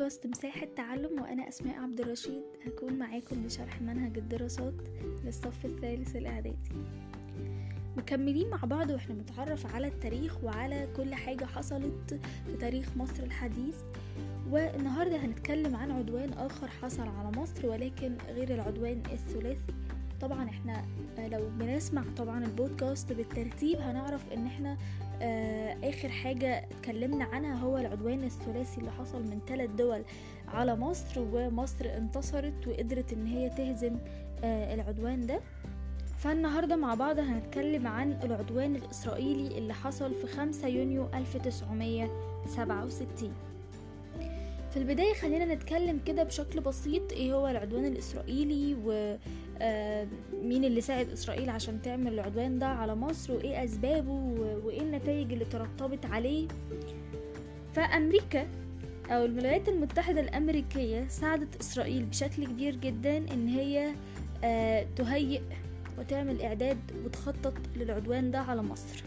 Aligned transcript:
بودكاست 0.00 0.26
مساحة 0.26 0.66
تعلم 0.76 1.20
وأنا 1.22 1.48
أسماء 1.48 1.78
عبد 1.78 2.00
الرشيد. 2.00 2.42
هكون 2.66 2.92
معاكم 2.92 3.42
بشرح 3.42 3.82
منهج 3.82 4.18
الدراسات 4.18 4.74
للصف 5.24 5.64
الثالث 5.64 6.16
الإعدادي. 6.16 6.72
مكملين 7.96 8.50
مع 8.50 8.58
بعض 8.64 8.90
وإحنا 8.90 9.14
بنتعرف 9.14 9.74
على 9.74 9.86
التاريخ 9.86 10.44
وعلى 10.44 10.88
كل 10.96 11.14
حاجة 11.14 11.44
حصلت 11.44 12.20
في 12.46 12.56
تاريخ 12.60 12.96
مصر 12.96 13.22
الحديث. 13.22 13.76
والنهاردة 14.50 15.16
هنتكلم 15.16 15.76
عن 15.76 15.90
عدوان 15.90 16.32
آخر 16.32 16.68
حصل 16.68 17.08
على 17.08 17.30
مصر 17.36 17.66
ولكن 17.66 18.16
غير 18.28 18.54
العدوان 18.54 19.02
الثلاثي. 19.12 19.74
طبعا 20.20 20.48
إحنا 20.48 20.84
لو 21.18 21.48
بنسمع 21.58 22.02
طبعا 22.16 22.44
البودكاست 22.44 23.12
بالترتيب 23.12 23.78
هنعرف 23.80 24.32
إن 24.32 24.46
إحنا 24.46 24.76
آه 25.22 25.76
آخر 25.90 26.08
حاجة 26.08 26.58
اتكلمنا 26.58 27.24
عنها 27.24 27.54
هو 27.54 27.78
العدوان 27.78 28.24
الثلاثي 28.24 28.80
اللي 28.80 28.90
حصل 28.92 29.22
من 29.22 29.38
ثلاث 29.48 29.70
دول 29.70 30.02
على 30.48 30.76
مصر 30.76 31.20
ومصر 31.32 31.84
انتصرت 31.96 32.68
وقدرت 32.68 33.12
إن 33.12 33.26
هي 33.26 33.50
تهزم 33.50 33.96
آه 34.44 34.74
العدوان 34.74 35.26
ده. 35.26 35.40
فالنهاردة 36.18 36.76
مع 36.76 36.94
بعض 36.94 37.18
هنتكلم 37.18 37.86
عن 37.86 38.12
العدوان 38.24 38.76
الإسرائيلي 38.76 39.58
اللي 39.58 39.74
حصل 39.74 40.14
في 40.14 40.26
5 40.26 40.68
يونيو 40.68 41.08
1967 41.14 43.32
في 44.70 44.76
البداية 44.76 45.14
خلينا 45.14 45.54
نتكلم 45.54 45.98
كده 46.06 46.22
بشكل 46.22 46.60
بسيط 46.60 47.12
إيه 47.12 47.34
هو 47.34 47.48
العدوان 47.48 47.84
الإسرائيلي 47.84 48.74
ومين 49.62 50.64
اللي 50.64 50.80
ساعد 50.80 51.08
إسرائيل 51.08 51.50
عشان 51.50 51.82
تعمل 51.82 52.12
العدوان 52.14 52.58
ده 52.58 52.66
على 52.66 52.94
مصر 52.94 53.32
وإيه 53.32 53.64
أسبابه 53.64 54.12
وإيه 54.64 54.80
النتائج 54.80 55.32
اللي 55.32 55.44
ترتبط 55.44 56.06
عليه. 56.06 56.48
فأمريكا 57.74 58.46
أو 59.10 59.24
الولايات 59.24 59.68
المتحدة 59.68 60.20
الأمريكية 60.20 61.08
ساعدت 61.08 61.60
إسرائيل 61.60 62.04
بشكل 62.04 62.46
كبير 62.46 62.76
جدا 62.76 63.16
إن 63.16 63.48
هي 63.48 63.94
تهيئ 64.96 65.40
وتعمل 65.98 66.42
إعداد 66.42 66.78
وتخطط 67.04 67.54
للعدوان 67.76 68.30
ده 68.30 68.38
على 68.38 68.62
مصر 68.62 69.04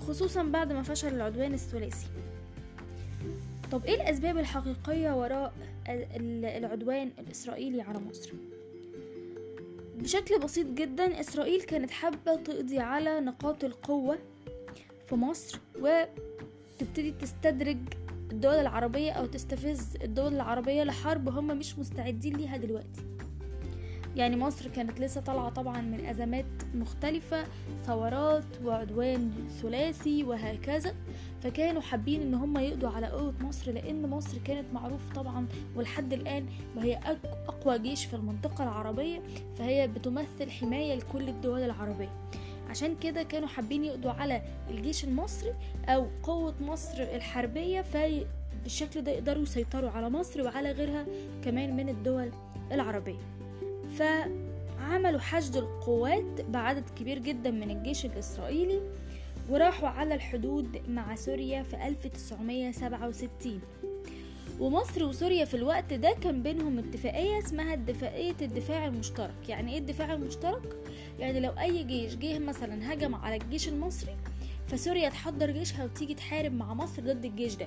خصوصا 0.00 0.42
بعد 0.42 0.72
ما 0.72 0.82
فشل 0.82 1.14
العدوان 1.14 1.54
الثلاثي. 1.54 2.06
طب 3.72 3.84
إيه 3.84 3.94
الأسباب 3.94 4.38
الحقيقية 4.38 5.20
وراء 5.20 5.52
العدوان 5.88 7.10
الإسرائيلي 7.18 7.80
على 7.82 7.98
مصر؟ 7.98 8.32
بشكل 10.02 10.38
بسيط 10.38 10.66
جدا 10.66 11.20
إسرائيل 11.20 11.62
كانت 11.62 11.90
حابة 11.90 12.34
تقضي 12.34 12.78
على 12.78 13.20
نقاط 13.20 13.64
القوة 13.64 14.18
في 15.08 15.14
مصر 15.14 15.58
وتبتدي 15.78 17.10
تستدرج 17.10 17.78
الدول 18.32 18.54
العربية 18.54 19.12
أو 19.12 19.26
تستفز 19.26 19.96
الدول 20.02 20.34
العربية 20.34 20.82
لحرب 20.82 21.28
هم 21.28 21.46
مش 21.46 21.78
مستعدين 21.78 22.36
ليها 22.36 22.56
دلوقتي. 22.56 23.11
يعني 24.16 24.36
مصر 24.36 24.68
كانت 24.68 25.00
لسه 25.00 25.20
طالعة 25.20 25.48
طبعا 25.48 25.80
من 25.80 26.06
أزمات 26.06 26.44
مختلفة 26.74 27.44
ثورات 27.86 28.44
وعدوان 28.64 29.30
ثلاثي 29.62 30.24
وهكذا. 30.24 30.94
فكانوا 31.42 31.82
حابين 31.82 32.20
إن 32.20 32.34
هم 32.34 32.58
يقضوا 32.58 32.88
على 32.88 33.06
قوة 33.06 33.34
مصر 33.40 33.72
لأن 33.72 34.10
مصر 34.10 34.38
كانت 34.44 34.64
معروف 34.74 35.00
طبعا 35.14 35.46
ولحد 35.76 36.12
الآن 36.12 36.46
وهي 36.76 37.00
أقوى 37.48 37.78
جيش 37.78 38.04
في 38.04 38.14
المنطقة 38.16 38.64
العربية 38.64 39.22
فهي 39.58 39.88
بتمثل 39.88 40.50
حماية 40.50 40.94
لكل 40.94 41.28
الدول 41.28 41.60
العربية. 41.60 42.10
عشان 42.70 42.96
كده 42.96 43.22
كانوا 43.22 43.48
حابين 43.48 43.84
يقضوا 43.84 44.10
على 44.10 44.42
الجيش 44.70 45.04
المصري 45.04 45.54
أو 45.88 46.06
قوة 46.22 46.54
مصر 46.60 47.02
الحربية 47.02 47.80
فبالشكل 47.82 49.00
ده 49.02 49.12
يقدروا 49.12 49.42
يسيطروا 49.42 49.90
على 49.90 50.10
مصر 50.10 50.42
وعلى 50.42 50.72
غيرها 50.72 51.06
كمان 51.44 51.76
من 51.76 51.88
الدول 51.88 52.30
العربية. 52.72 53.18
فعملوا 53.98 55.20
حشد 55.20 55.56
القوات 55.56 56.40
بعدد 56.48 56.84
كبير 56.98 57.18
جدا 57.18 57.50
من 57.50 57.70
الجيش 57.70 58.04
الإسرائيلي 58.06 58.80
وراحوا 59.48 59.88
على 59.88 60.14
الحدود 60.14 60.82
مع 60.88 61.14
سوريا 61.14 61.62
في 61.62 61.76
1967 61.86 63.60
ومصر 64.60 65.04
وسوريا 65.04 65.44
في 65.44 65.54
الوقت 65.54 65.92
ده 65.92 66.12
كان 66.22 66.42
بينهم 66.42 66.78
اتفاقية 66.78 67.38
اسمها 67.38 67.74
اتفاقية 67.74 68.34
الدفاع 68.42 68.86
المشترك. 68.86 69.48
يعني 69.48 69.72
إيه 69.72 69.78
الدفاع 69.78 70.12
المشترك؟ 70.14 70.76
يعني 71.18 71.40
لو 71.40 71.50
أي 71.50 71.84
جيش 71.84 72.14
جه 72.16 72.38
مثلا 72.38 72.92
هجم 72.92 73.14
على 73.14 73.36
الجيش 73.36 73.68
المصري 73.68 74.16
فسوريا 74.66 75.08
تحضر 75.08 75.50
جيشها 75.50 75.84
وتيجي 75.84 76.14
تحارب 76.14 76.52
مع 76.52 76.74
مصر 76.74 77.02
ضد 77.02 77.24
الجيش 77.24 77.54
ده. 77.54 77.66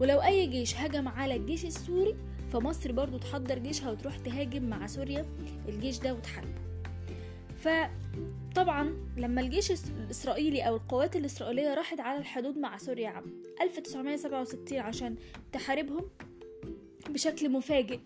ولو 0.00 0.22
أي 0.22 0.46
جيش 0.46 0.76
هجم 0.76 1.08
على 1.08 1.36
الجيش 1.36 1.64
السوري 1.64 2.14
فمصر 2.52 2.92
برضو 2.92 3.18
تحضر 3.18 3.58
جيشها 3.58 3.90
وتروح 3.90 4.18
تهاجم 4.18 4.62
مع 4.62 4.86
سوريا 4.86 5.26
الجيش 5.68 5.98
ده 5.98 6.14
وتحاربه. 6.14 6.66
فطبعا 7.56 8.94
لما 9.16 9.40
الجيش 9.40 9.70
الإسرائيلي 9.70 10.62
أو 10.62 10.76
القوات 10.76 11.16
الإسرائيلية 11.16 11.74
راحت 11.74 12.00
على 12.00 12.18
الحدود 12.18 12.58
مع 12.58 12.78
سوريا 12.78 13.08
عام 13.08 13.24
1967 13.62 14.78
عشان 14.78 15.16
تحاربهم 15.52 16.04
بشكل 17.10 17.48
مفاجئ 17.48 18.00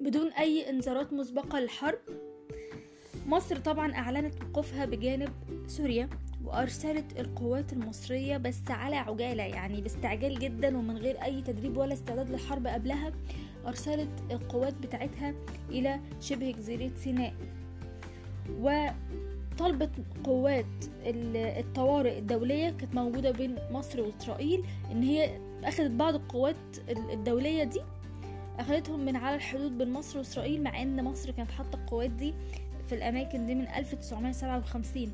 بدون 0.00 0.28
أي 0.32 0.70
إنذارات 0.70 1.12
مسبقة 1.12 1.60
للحرب. 1.60 1.98
مصر 3.26 3.56
طبعا 3.56 3.94
أعلنت 3.94 4.34
وقوفها 4.42 4.84
بجانب 4.84 5.32
سوريا. 5.66 6.08
وأرسلت 6.46 7.18
القوات 7.20 7.72
المصرية 7.72 8.36
بس 8.36 8.70
على 8.70 8.96
عجالة 8.96 9.42
يعني 9.42 9.80
باستعجال 9.80 10.38
جدا 10.38 10.78
ومن 10.78 10.98
غير 10.98 11.22
أي 11.24 11.42
تدريب 11.42 11.76
ولا 11.76 11.92
استعداد 11.92 12.30
للحرب 12.30 12.66
قبلها 12.66 13.12
أرسلت 13.66 14.08
القوات 14.30 14.74
بتاعتها 14.74 15.34
إلى 15.70 16.00
شبه 16.20 16.50
جزيرة 16.50 16.90
سيناء. 16.96 17.34
وطلبت 18.60 19.90
قوات 20.24 20.66
الطوارئ 21.04 22.18
الدولية 22.18 22.70
كانت 22.70 22.94
موجودة 22.94 23.30
بين 23.30 23.56
مصر 23.70 24.00
وإسرائيل 24.00 24.64
إن 24.92 25.02
هي 25.02 25.40
أخذت 25.64 25.90
بعض 25.90 26.14
القوات 26.14 26.56
الدولية 26.88 27.64
دي 27.64 27.80
أخذتهم 28.58 29.04
من 29.04 29.16
على 29.16 29.36
الحدود 29.36 29.78
بين 29.78 29.92
مصر 29.92 30.18
وإسرائيل 30.18 30.62
مع 30.62 30.82
إن 30.82 31.04
مصر 31.04 31.30
كانت 31.30 31.50
حاطة 31.50 31.76
القوات 31.76 32.10
دي 32.10 32.34
في 32.88 32.94
الأماكن 32.94 33.46
دي 33.46 33.54
من 33.54 33.68
1957 33.68 35.12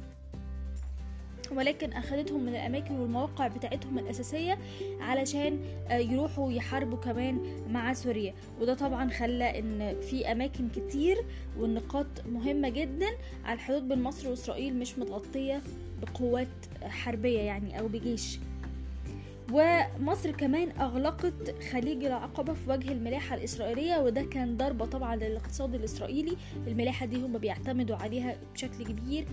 ولكن 1.56 1.92
أخذتهم 1.92 2.42
من 2.42 2.48
الأماكن 2.48 2.94
والمواقع 2.94 3.48
بتاعتهم 3.48 3.98
الأساسية 3.98 4.58
علشان 5.00 5.58
يروحوا 5.90 6.52
يحاربوا 6.52 6.98
كمان 6.98 7.40
مع 7.70 7.92
سوريا. 7.92 8.34
وده 8.60 8.74
طبعا 8.74 9.10
خلى 9.10 9.58
إن 9.58 10.00
في 10.00 10.32
أماكن 10.32 10.68
كتير 10.68 11.16
والنقاط 11.58 12.06
مهمة 12.32 12.68
جدا 12.68 13.08
على 13.44 13.54
الحدود 13.54 13.88
بين 13.88 14.02
مصر 14.02 14.28
وإسرائيل 14.28 14.76
مش 14.76 14.98
متغطية 14.98 15.62
بقوات 16.02 16.48
حربية 16.82 17.38
يعني 17.40 17.80
أو 17.80 17.88
بجيش. 17.88 18.38
ومصر 19.52 20.30
كمان 20.30 20.70
أغلقت 20.80 21.54
خليج 21.72 22.04
العقبة 22.04 22.52
في 22.52 22.70
وجه 22.70 22.92
الملاحة 22.92 23.36
الإسرائيلية 23.36 23.96
وده 23.98 24.22
كان 24.22 24.56
ضربة 24.56 24.86
طبعا 24.86 25.16
للاقتصاد 25.16 25.74
الإسرائيلي. 25.74 26.36
الملاحة 26.66 27.06
دي 27.06 27.16
هم 27.16 27.38
بيعتمدوا 27.38 27.96
عليها 27.96 28.36
بشكل 28.54 28.84
كبير 28.84 29.26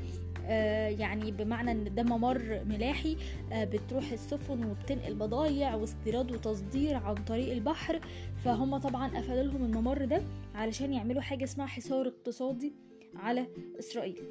يعني 0.99 1.31
بمعنى 1.31 1.71
إن 1.71 1.95
ده 1.95 2.03
ممر 2.03 2.61
ملاحي 2.65 3.17
بتروح 3.53 4.11
السفن 4.11 4.63
وبتنقل 4.65 5.13
بضايع 5.13 5.75
واستيراد 5.75 6.31
وتصدير 6.31 6.95
عن 6.95 7.15
طريق 7.15 7.51
البحر 7.51 7.99
فهم 8.45 8.77
طبعا 8.77 9.17
قفلوا 9.17 9.43
لهم 9.43 9.63
الممر 9.63 10.05
ده 10.05 10.21
علشان 10.55 10.93
يعملوا 10.93 11.21
حاجة 11.21 11.43
اسمها 11.43 11.65
حصار 11.67 12.07
اقتصادي 12.07 12.73
على 13.15 13.47
إسرائيل 13.79 14.21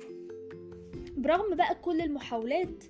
برغم 1.17 1.57
بقى 1.57 1.75
كل 1.75 2.01
المحاولات 2.01 2.85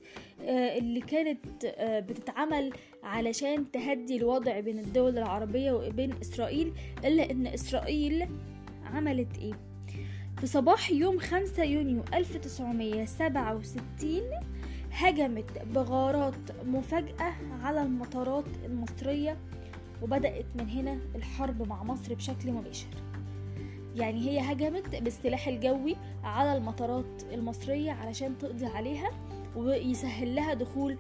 اللي 0.79 1.01
كانت 1.01 1.67
بتتعمل 2.09 2.73
علشان 3.03 3.71
تهدي 3.71 4.17
الوضع 4.17 4.61
بين 4.61 4.79
الدول 4.79 5.19
العربية 5.19 5.73
وبين 5.73 6.13
إسرائيل 6.23 6.73
إلا 7.05 7.31
إن 7.31 7.47
إسرائيل 7.47 8.27
عملت 8.85 9.39
إيه؟ 9.39 9.53
في 10.41 10.47
صباح 10.47 10.91
يوم 10.91 11.19
5 11.19 11.63
يونيو 11.65 12.03
1967 12.15 14.21
هجمت 14.93 15.63
بغارات 15.75 16.35
مفاجئة 16.67 17.35
على 17.63 17.83
المطارات 17.83 18.45
المصرية 18.65 19.37
وبدأت 20.03 20.47
من 20.55 20.69
هنا 20.71 20.99
الحرب 21.15 21.69
مع 21.69 21.83
مصر 21.83 22.15
بشكل 22.15 22.53
مباشر. 22.53 22.87
يعني 23.97 24.29
هي 24.31 24.53
هجمت 24.53 24.97
بالسلاح 25.03 25.49
الجوي 25.49 25.97
على 26.25 26.57
المطارات 26.57 27.23
المصرية 27.33 27.93
علشان 27.93 28.39
تقضي 28.39 28.67
عليها 28.67 29.11
ويسهل 29.57 30.35
لها 30.35 30.55
دخول 30.55 30.97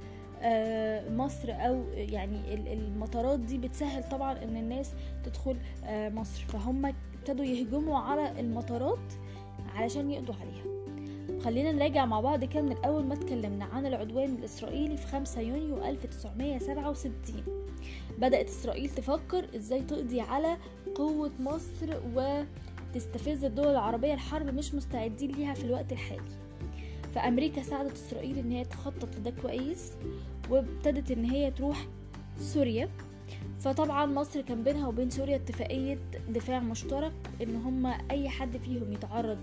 مصر 1.16 1.48
أو 1.50 1.84
يعني 1.92 2.54
المطارات 2.72 3.40
دي 3.40 3.58
بتسهل 3.58 4.08
طبعا 4.08 4.32
إن 4.44 4.56
الناس 4.56 4.92
تدخل 5.24 5.56
مصر. 5.88 6.44
فهم 6.48 6.94
ابتدوا 7.28 7.46
يهجموا 7.46 7.98
على 7.98 8.40
المطارات 8.40 9.12
علشان 9.74 10.10
يقضوا 10.10 10.34
عليها. 10.34 10.64
خلينا 11.40 11.72
نراجع 11.72 12.06
مع 12.06 12.20
بعض 12.20 12.44
كده 12.44 12.62
من 12.62 12.72
الأول 12.72 13.04
ما 13.04 13.14
اتكلمنا 13.14 13.64
عن 13.64 13.86
العدوان 13.86 14.34
الإسرائيلي 14.34 14.96
في 14.96 15.06
5 15.06 15.40
يونيو 15.40 15.84
1967 15.84 17.42
بدأت 18.18 18.48
إسرائيل 18.48 18.90
تفكر 18.90 19.46
إزاي 19.56 19.82
تقضي 19.82 20.20
على 20.20 20.56
قوة 20.94 21.30
مصر 21.40 21.96
وتستفز 22.14 23.44
الدول 23.44 23.68
العربية 23.68 24.14
الحرب 24.14 24.54
مش 24.54 24.74
مستعدين 24.74 25.30
ليها 25.30 25.54
في 25.54 25.64
الوقت 25.64 25.92
الحالي. 25.92 26.22
فأمريكا 27.14 27.62
ساعدت 27.62 27.92
إسرائيل 27.92 28.38
إن 28.38 28.52
هي 28.52 28.64
تخطط 28.64 29.16
لده 29.16 29.30
كويس 29.42 29.92
وابتدت 30.50 31.10
إن 31.10 31.24
هي 31.24 31.50
تروح 31.50 31.86
سوريا. 32.40 32.88
فطبعا 33.60 34.06
مصر 34.06 34.40
كان 34.40 34.62
بينها 34.64 34.88
وبين 34.88 35.10
سوريا 35.10 35.36
اتفاقية 35.36 35.98
دفاع 36.28 36.60
مشترك 36.60 37.12
إن 37.42 37.56
هما 37.56 37.98
أي 38.10 38.28
حد 38.28 38.56
فيهم 38.56 38.92
يتعرض 38.92 39.38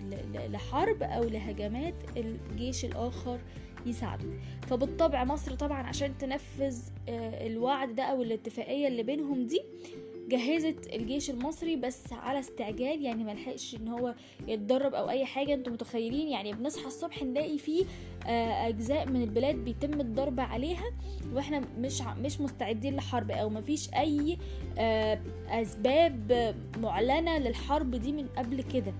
لحرب 0.49 1.03
أو 1.03 1.23
لهجمات 1.23 1.93
الجيش 2.17 2.85
الآخر 2.85 3.39
يساعده. 3.85 4.25
فبالطبع 4.67 5.23
مصر 5.23 5.55
طبعا 5.55 5.83
عشان 5.83 6.17
تنفذ 6.17 6.77
الوعد 7.09 7.95
ده 7.95 8.03
أو 8.03 8.21
الاتفاقية 8.21 8.87
اللي 8.87 9.03
بينهم 9.03 9.47
دي 9.47 9.61
جهزت 10.29 10.93
الجيش 10.93 11.29
المصري 11.29 11.75
بس 11.75 12.13
على 12.13 12.39
استعجال 12.39 13.01
يعني 13.01 13.23
ملحقش 13.23 13.75
إن 13.75 13.87
هو 13.87 14.15
يتدرب 14.47 14.93
أو 14.93 15.09
أي 15.09 15.25
حاجة. 15.25 15.53
أنتوا 15.53 15.73
متخيلين؟ 15.73 16.27
يعني 16.27 16.53
بنصحى 16.53 16.85
الصبح 16.85 17.23
نلاقي 17.23 17.57
فيه 17.57 17.85
أجزاء 18.67 19.09
من 19.09 19.21
البلاد 19.23 19.55
بيتم 19.55 20.01
الضرب 20.01 20.39
عليها 20.39 20.85
وإحنا 21.33 21.61
مش 21.77 22.01
مش 22.01 22.41
مستعدين 22.41 22.95
لحرب 22.95 23.31
أو 23.31 23.49
مفيش 23.49 23.89
أي 23.93 24.37
أسباب 25.49 26.55
معلنة 26.77 27.37
للحرب 27.37 27.91
دي 27.95 28.11
من 28.11 28.27
قبل 28.37 28.61
كده. 28.63 28.93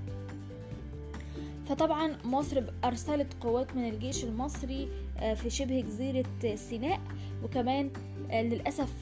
فطبعا 1.67 2.17
مصر 2.25 2.63
أرسلت 2.83 3.27
قوات 3.41 3.75
من 3.75 3.89
الجيش 3.89 4.23
المصري 4.23 4.89
في 5.35 5.49
شبه 5.49 5.81
جزيرة 5.81 6.25
سيناء. 6.55 6.99
وكمان 7.43 7.89
للأسف 8.31 8.93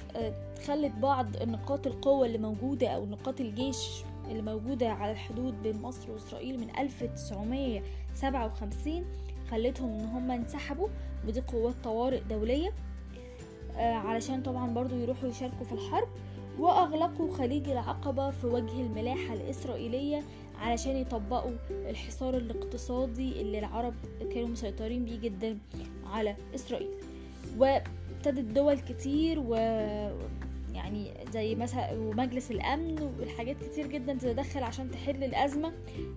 خلت 0.67 0.91
بعض 1.01 1.25
نقاط 1.43 1.87
القوة 1.87 2.25
اللي 2.25 2.37
موجودة 2.37 2.87
أو 2.87 3.05
نقاط 3.05 3.41
الجيش 3.41 4.03
اللي 4.29 4.41
موجودة 4.41 4.89
على 4.89 5.11
الحدود 5.11 5.63
بين 5.63 5.81
مصر 5.81 6.11
وإسرائيل 6.11 6.59
من 6.59 6.67
1957 6.79 9.05
خلتهم 9.51 9.89
إن 9.99 10.05
هم 10.05 10.31
انسحبوا. 10.31 10.87
ودي 11.27 11.41
قوات 11.41 11.75
طوارئ 11.83 12.21
دولية 12.29 12.73
علشان 13.77 14.41
طبعا 14.41 14.73
برضو 14.73 14.95
يروحوا 14.95 15.29
يشاركوا 15.29 15.65
في 15.65 15.71
الحرب. 15.71 16.07
وأغلقوا 16.59 17.33
خليج 17.33 17.69
العقبة 17.69 18.29
في 18.29 18.47
وجه 18.47 18.81
الملاحة 18.81 19.33
الإسرائيلية 19.33 20.23
علشان 20.59 20.95
يطبقوا 20.95 21.51
الحصار 21.71 22.37
الاقتصادي 22.37 23.41
اللي 23.41 23.59
العرب 23.59 23.93
كانوا 24.33 24.47
مسيطرين 24.49 25.05
بيه 25.05 25.19
جدا 25.19 25.57
على 26.05 26.35
إسرائيل. 26.55 26.89
وابتدت 27.57 28.39
دول 28.55 28.79
كتير 28.79 29.39
و 29.39 29.55
يعني 30.73 31.13
زي 31.33 31.55
مثلا 31.55 31.91
ومجلس 31.91 32.51
الأمن 32.51 33.01
والحاجات 33.19 33.55
كتير 33.63 33.87
جدا 33.87 34.13
تتدخل 34.13 34.63
عشان 34.63 34.91
تحل 34.91 35.23
الأزمة 35.23 35.73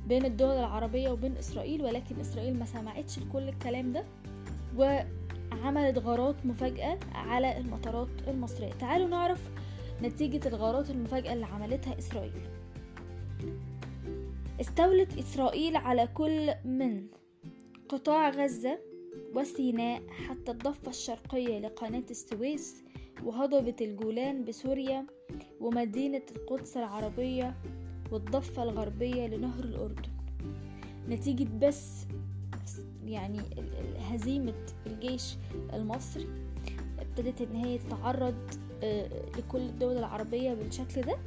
بين 0.06 0.24
الدول 0.24 0.54
العربية 0.56 1.10
وبين 1.10 1.36
إسرائيل 1.36 1.82
ولكن 1.84 2.20
إسرائيل 2.20 2.58
ما 2.58 2.64
سمعتش 2.64 3.18
لكل 3.18 3.48
الكلام 3.48 3.92
ده 3.92 4.04
وعملت 4.76 5.98
غارات 5.98 6.46
مفاجأة 6.46 6.98
على 7.14 7.58
المطارات 7.58 8.08
المصرية. 8.28 8.72
تعالوا 8.72 9.08
نعرف 9.08 9.50
نتيجة 10.02 10.48
الغارات 10.48 10.90
المفاجأة 10.90 11.32
اللي 11.32 11.46
عملتها 11.46 11.98
إسرائيل. 11.98 12.32
استولت 14.60 15.18
إسرائيل 15.18 15.76
على 15.76 16.06
كل 16.06 16.54
من 16.64 17.06
قطاع 17.88 18.30
غزة 18.30 18.78
وسيناء 19.34 20.02
حتى 20.08 20.52
الضفة 20.52 20.90
الشرقية 20.90 21.58
لقناة 21.58 22.04
السويس 22.10 22.84
وهضبة 23.24 23.76
الجولان 23.80 24.44
بسوريا 24.44 25.06
ومدينة 25.60 26.22
القدس 26.36 26.76
العربية 26.76 27.54
والضفة 28.12 28.62
الغربية 28.62 29.26
لنهر 29.26 29.64
الأردن. 29.64 30.10
نتيجة 31.08 31.48
بس 31.62 32.06
يعني 33.04 33.40
هزيمة 33.98 34.66
الجيش 34.86 35.34
المصري 35.72 36.28
ابتدت 36.98 37.40
إن 37.40 37.56
هي 37.56 37.78
تتعرض 37.78 38.34
لكل 39.38 39.60
الدول 39.60 39.96
العربية 39.96 40.54
بالشكل 40.54 41.00
ده. 41.02 41.18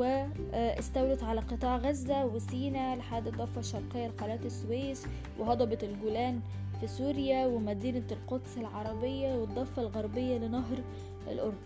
واستولت 0.00 1.22
على 1.22 1.40
قطاع 1.40 1.76
غزة 1.76 2.26
وسينا 2.26 2.96
لحد 2.96 3.26
الضفة 3.26 3.60
الشرقية 3.60 4.06
لقناة 4.06 4.40
السويس 4.44 5.06
وهضبة 5.38 5.78
الجولان 5.82 6.40
في 6.80 6.86
سوريا 6.86 7.46
ومدينة 7.46 8.04
القدس 8.10 8.58
العربية 8.58 9.34
والضفة 9.34 9.82
الغربية 9.82 10.38
لنهر 10.38 10.78
الأردن. 11.30 11.56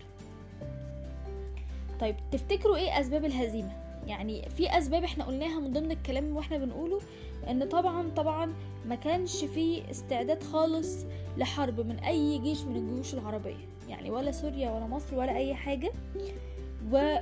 طيب 1.99 2.15
تفتكروا 2.31 2.75
إيه 2.75 2.99
أسباب 2.99 3.25
الهزيمة؟ 3.25 3.71
يعني 4.07 4.49
في 4.49 4.77
أسباب 4.77 5.03
إحنا 5.03 5.23
قلناها 5.23 5.59
من 5.59 5.73
ضمن 5.73 5.91
الكلام 5.91 6.35
وإحنا 6.35 6.57
بنقوله 6.57 6.99
إن 7.49 7.69
طبعا 7.69 8.09
طبعا 8.09 8.53
ما 8.85 8.95
كانش 8.95 9.45
في 9.45 9.91
استعداد 9.91 10.43
خالص 10.43 11.05
لحرب 11.37 11.79
من 11.79 11.99
أي 11.99 12.37
جيش 12.37 12.61
من 12.61 12.75
الجيوش 12.75 13.13
العربية. 13.13 13.67
يعني 13.89 14.11
ولا 14.11 14.31
سوريا 14.31 14.71
ولا 14.71 14.87
مصر 14.87 15.15
ولا 15.15 15.37
أي 15.37 15.55
حاجة. 15.55 15.91
و 16.91 17.17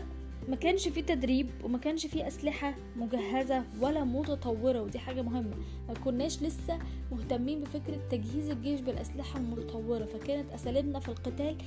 ما 0.47 0.55
كانش 0.55 0.87
في 0.87 1.01
تدريب 1.01 1.49
وما 1.63 1.77
كانش 1.77 2.05
في 2.05 2.27
أسلحة 2.27 2.75
مجهزة 2.95 3.63
ولا 3.81 4.03
متطورة 4.03 4.81
ودي 4.81 4.99
حاجة 4.99 5.21
مهمة. 5.21 5.55
ما 5.87 5.93
كناش 5.93 6.43
لسه 6.43 6.79
مهتمين 7.11 7.59
بفكرة 7.61 7.99
تجهيز 8.11 8.49
الجيش 8.49 8.81
بالأسلحة 8.81 9.39
المتطورة. 9.39 10.05
فكانت 10.05 10.51
أساليبنا 10.53 10.99
في 10.99 11.09
القتال 11.09 11.57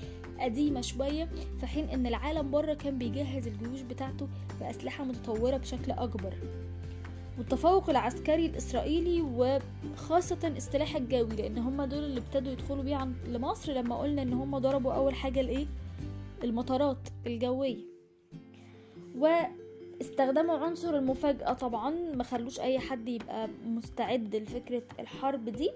قديمة 0.41 0.81
شوية 0.81 1.29
في 1.61 1.67
حين 1.67 1.89
إن 1.89 2.07
العالم 2.07 2.51
بره 2.51 2.75
كان 2.75 2.99
بيجهز 2.99 3.47
الجيوش 3.47 3.81
بتاعته 3.81 4.29
بأسلحة 4.61 5.05
متطورة 5.05 5.57
بشكل 5.57 5.93
أكبر. 5.93 6.35
والتفوق 7.39 7.91
العسكري 7.91 8.47
الإسرائيلي 8.47 9.23
وخاصة 9.23 10.39
السلاح 10.45 10.97
الجوي 10.97 11.37
لأن 11.37 11.59
هم 11.59 11.83
دول 11.85 12.05
اللي 12.05 12.21
ابتدوا 12.21 12.53
يدخلوا 12.53 12.83
بيه 12.83 13.09
لمصر 13.27 13.73
لما 13.73 13.97
قلنا 13.99 14.23
إن 14.23 14.33
هم 14.33 14.59
ضربوا 14.59 14.93
أول 14.93 15.15
حاجة 15.15 15.41
الإيه 15.41 15.67
المطارات 16.45 16.99
الجوية. 17.27 17.96
واستخدموا 19.17 20.59
عنصر 20.59 20.97
المفاجأة 20.97 21.53
طبعا 21.53 21.91
ما 22.15 22.25
خلوش 22.25 22.61
أي 22.61 22.79
حد 22.79 23.09
يبقى 23.09 23.49
مستعد 23.67 24.37
لفكرة 24.37 24.83
الحرب 25.01 25.45
دي. 25.49 25.71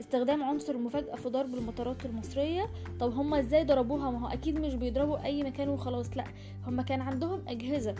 استخدام 0.00 0.42
عنصر 0.44 0.72
المفاجأة 0.74 1.14
في 1.16 1.28
ضرب 1.28 1.54
المطارات 1.54 2.06
المصرية. 2.06 2.70
طب 3.00 3.12
هما 3.12 3.40
إزاي 3.40 3.64
ضربوها؟ 3.64 4.10
ما 4.10 4.18
هو 4.20 4.32
أكيد 4.32 4.60
مش 4.60 4.74
بيضربوا 4.74 5.24
أي 5.24 5.42
مكان 5.42 5.68
وخلاص 5.68 6.16
لأ 6.16 6.24
هما 6.66 6.82
كان 6.82 7.00
عندهم 7.00 7.40
أجهزة 7.48 7.94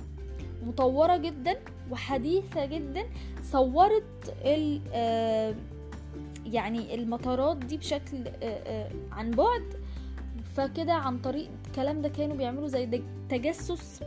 مطورة 0.66 1.16
جدا 1.16 1.56
وحديثة 1.90 2.66
جدا 2.66 3.06
صورت 3.42 4.34
ال 4.44 4.80
يعني 6.46 6.94
المطارات 6.94 7.56
دي 7.56 7.76
بشكل 7.76 8.16
عن 9.12 9.30
بعد. 9.30 9.62
فكده 10.56 10.92
عن 10.92 11.18
طريق 11.18 11.50
الكلام 11.66 12.02
ده 12.02 12.08
كانوا 12.08 12.36
بيعملوا 12.36 12.68
زي 12.68 13.02
تجسس 13.28 14.02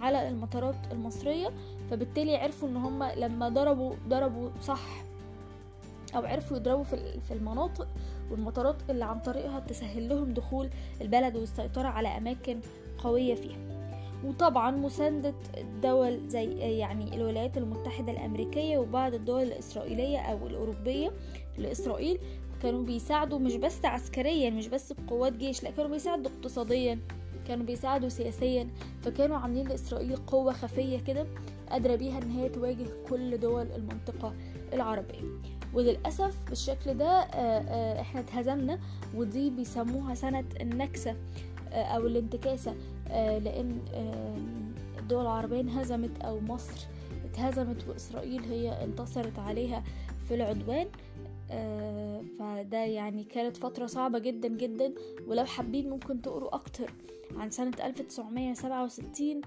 على 0.00 0.28
المطارات 0.28 0.74
المصرية 0.92 1.50
فبالتالي 1.90 2.36
عرفوا 2.36 2.68
إن 2.68 2.76
هم 2.76 3.02
لما 3.02 3.48
ضربوا 3.48 3.94
ضربوا 4.08 4.50
صح 4.62 5.02
أو 6.16 6.22
عرفوا 6.26 6.56
يضربوا 6.56 6.84
في 7.28 7.34
المناطق 7.34 7.88
والمطارات 8.30 8.76
اللي 8.90 9.04
عن 9.04 9.20
طريقها 9.20 9.60
تسهل 9.60 10.08
لهم 10.08 10.34
دخول 10.34 10.70
البلد 11.00 11.36
والسيطرة 11.36 11.88
على 11.88 12.08
أماكن 12.08 12.60
قوية 12.98 13.34
فيها. 13.34 13.58
وطبعا 14.24 14.70
مساندة 14.70 15.34
الدول 15.56 16.28
زي 16.28 16.44
يعني 16.58 17.16
الولايات 17.16 17.58
المتحدة 17.58 18.12
الأمريكية 18.12 18.78
وبعض 18.78 19.14
الدول 19.14 19.42
الإسرائيلية 19.42 20.18
أو 20.18 20.46
الأوروبية 20.46 21.12
لإسرائيل 21.58 22.18
كانوا 22.62 22.82
بيساعدوا 22.82 23.38
مش 23.38 23.56
بس 23.56 23.84
عسكريا 23.84 24.50
مش 24.50 24.68
بس 24.68 24.92
بقوات 24.92 25.32
جيش 25.32 25.62
لا 25.62 25.70
كانوا 25.70 25.90
بيساعدوا 25.90 26.30
اقتصاديا. 26.30 26.98
كانوا 27.48 27.66
بيساعدوا 27.66 28.08
سياسيا 28.08 28.68
فكانوا 29.02 29.36
عاملين 29.36 29.68
لإسرائيل 29.68 30.16
قوة 30.16 30.52
خفية 30.52 30.98
كده 31.00 31.26
قادرة 31.70 31.94
بيها 31.96 32.18
إن 32.18 32.30
هي 32.30 32.48
تواجه 32.48 32.86
كل 33.08 33.40
دول 33.40 33.66
المنطقة 33.76 34.34
العربية. 34.72 35.20
وللأسف 35.74 36.36
بالشكل 36.48 36.94
ده 36.94 37.20
إحنا 38.00 38.20
اتهزمنا 38.20 38.78
ودي 39.14 39.50
بيسموها 39.50 40.14
سنة 40.14 40.44
النكسة 40.60 41.16
أو 41.72 42.06
الانتكاسة 42.06 42.74
لأن 43.14 43.78
الدول 44.98 45.22
العربية 45.22 45.60
انهزمت 45.60 46.20
أو 46.22 46.40
مصر 46.40 46.86
اتهزمت 47.24 47.88
وإسرائيل 47.88 48.42
هي 48.44 48.84
انتصرت 48.84 49.38
عليها 49.38 49.82
في 50.28 50.34
العدوان. 50.34 50.86
آه 50.86 51.09
فده 52.38 52.78
يعني 52.78 53.24
كانت 53.24 53.56
فترة 53.56 53.86
صعبة 53.86 54.18
جدا 54.18 54.48
جدا 54.48 54.92
ولو 55.26 55.44
حابين 55.44 55.90
ممكن 55.90 56.22
تقروا 56.22 56.54
أكتر 56.54 56.90
عن 57.36 57.50
سنة 57.50 57.72
1967 57.84 59.40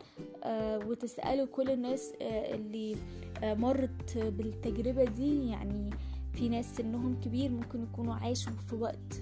آه 0.43 0.77
وتسألوا 0.87 1.45
كل 1.45 1.69
الناس 1.69 2.13
آه 2.21 2.55
اللي 2.55 2.95
مرت 3.43 4.17
بالتجربة 4.17 5.03
دي. 5.03 5.47
يعني 5.49 5.89
في 6.33 6.49
ناس 6.49 6.75
سنهم 6.75 7.21
كبير 7.25 7.51
ممكن 7.51 7.83
يكونوا 7.83 8.13
عاشوا 8.13 8.51
في 8.69 8.75
وقت 8.75 9.21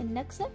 النكسة 0.00 0.46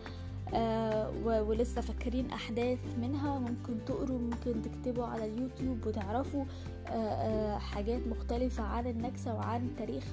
آه 0.54 1.12
ولسه 1.44 1.82
فاكرين 1.82 2.32
أحداث 2.32 2.80
منها. 3.02 3.40
ممكن 3.40 3.86
تقروا 3.86 4.20
ممكن 4.20 4.62
تكتبوا 4.62 5.06
على 5.06 5.26
اليوتيوب 5.26 5.86
وتعرفوا 5.88 6.46
آه 6.88 6.92
آه 6.92 7.58
حاجات 7.58 8.08
مختلفة 8.08 8.64
عن 8.64 8.88
النكسة 8.88 9.36
وعن 9.36 9.70
تاريخ 9.78 10.04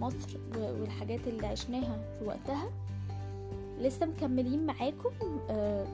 مصر 0.00 0.38
والحاجات 0.56 1.20
اللي 1.26 1.46
عشناها 1.46 1.98
في 2.18 2.24
وقتها. 2.24 2.70
لسه 3.80 4.06
مكملين 4.06 4.66
معاكم 4.66 5.10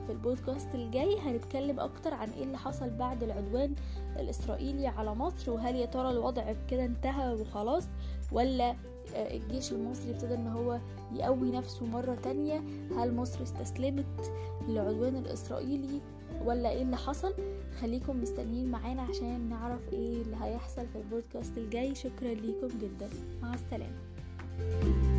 في 0.05 0.09
البودكاست 0.09 0.67
الجاي 0.75 1.19
هنتكلم 1.19 1.79
أكتر 1.79 2.13
عن 2.13 2.29
إيه 2.29 2.43
اللي 2.43 2.57
حصل 2.57 2.89
بعد 2.89 3.23
العدوان 3.23 3.75
الإسرائيلي 4.19 4.87
على 4.87 5.15
مصر 5.15 5.51
وهل 5.51 5.75
يا 5.75 5.85
ترى 5.85 6.09
الوضع 6.11 6.53
كده 6.69 6.85
انتهى 6.85 7.33
وخلاص 7.33 7.83
ولا 8.31 8.75
الجيش 9.15 9.71
المصري 9.71 10.11
ابتدى 10.11 10.33
إن 10.33 10.47
هو 10.47 10.79
يقوي 11.13 11.51
نفسه 11.51 11.85
مرة 11.85 12.15
تانية. 12.15 12.61
هل 12.97 13.15
مصر 13.15 13.43
استسلمت 13.43 14.31
للعدوان 14.67 15.15
الإسرائيلي 15.15 16.01
ولا 16.45 16.69
إيه 16.69 16.81
اللي 16.81 16.97
حصل؟ 16.97 17.33
خليكم 17.81 18.21
مستنيين 18.21 18.71
معانا 18.71 19.01
عشان 19.01 19.49
نعرف 19.49 19.93
إيه 19.93 20.21
اللي 20.21 20.37
هيحصل 20.41 20.87
في 20.87 20.97
البودكاست 20.97 21.57
الجاي. 21.57 21.95
شكرا 21.95 22.33
ليكم 22.33 22.67
جدا. 22.67 23.09
مع 23.41 23.53
السلامة. 23.53 25.14